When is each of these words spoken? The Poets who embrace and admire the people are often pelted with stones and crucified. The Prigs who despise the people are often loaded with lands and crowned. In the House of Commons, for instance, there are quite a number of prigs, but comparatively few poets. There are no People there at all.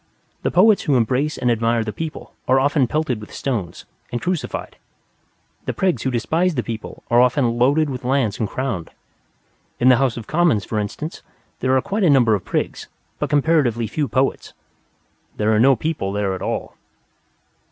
The 0.41 0.49
Poets 0.49 0.81
who 0.81 0.95
embrace 0.97 1.37
and 1.37 1.51
admire 1.51 1.83
the 1.83 1.93
people 1.93 2.33
are 2.47 2.59
often 2.59 2.87
pelted 2.87 3.21
with 3.21 3.31
stones 3.31 3.85
and 4.11 4.19
crucified. 4.19 4.77
The 5.65 5.73
Prigs 5.73 6.01
who 6.01 6.09
despise 6.09 6.55
the 6.55 6.63
people 6.63 7.03
are 7.11 7.21
often 7.21 7.59
loaded 7.59 7.87
with 7.87 8.03
lands 8.03 8.39
and 8.39 8.49
crowned. 8.49 8.89
In 9.79 9.89
the 9.89 9.97
House 9.97 10.17
of 10.17 10.25
Commons, 10.25 10.65
for 10.65 10.79
instance, 10.79 11.21
there 11.59 11.77
are 11.77 11.81
quite 11.83 12.03
a 12.03 12.09
number 12.09 12.33
of 12.33 12.43
prigs, 12.43 12.87
but 13.19 13.29
comparatively 13.29 13.85
few 13.85 14.07
poets. 14.07 14.53
There 15.37 15.53
are 15.53 15.59
no 15.59 15.75
People 15.75 16.11
there 16.13 16.33
at 16.33 16.41
all. 16.41 16.73